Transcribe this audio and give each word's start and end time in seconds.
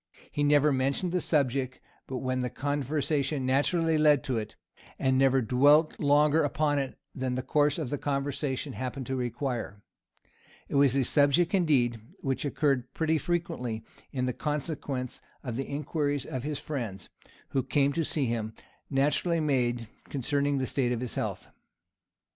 He 0.31 0.43
never 0.43 0.71
mentioned 0.71 1.11
the 1.11 1.21
subject 1.21 1.79
but 2.07 2.17
when 2.17 2.39
the 2.39 2.49
conversation 2.49 3.45
naturally 3.45 3.99
led 3.99 4.23
to 4.23 4.39
it, 4.39 4.55
and 4.97 5.15
never 5.15 5.43
dwelt 5.43 5.99
longer 5.99 6.41
upon 6.43 6.79
it 6.79 6.97
than 7.13 7.35
the 7.35 7.43
course 7.43 7.77
of 7.77 7.91
the 7.91 7.99
conversation 7.99 8.73
happened 8.73 9.05
to 9.05 9.15
require; 9.15 9.83
it 10.67 10.73
was 10.73 10.95
a 10.95 11.03
subject 11.03 11.53
indeed 11.53 12.01
which 12.21 12.45
occurred 12.45 12.91
pretty 12.95 13.19
frequently, 13.19 13.85
in 14.11 14.25
consequence 14.33 15.21
of 15.43 15.55
the 15.55 15.67
inquiries 15.67 16.25
which 16.25 16.45
his 16.45 16.57
friends, 16.59 17.09
who 17.49 17.61
came 17.61 17.93
to 17.93 18.03
see 18.03 18.25
him, 18.25 18.55
naturally 18.89 19.39
made 19.39 19.87
concerning 20.05 20.57
the 20.57 20.65
state 20.65 20.91
of 20.91 21.01
his 21.01 21.13
health. 21.13 21.47